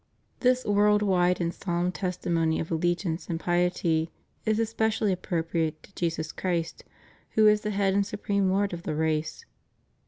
[0.39, 4.09] This world wide and solemn testimony of allegiance and piety
[4.47, 6.83] is especially appropriate to Jesus Christ,
[7.35, 9.45] who is the Head and supreme Lord of the race.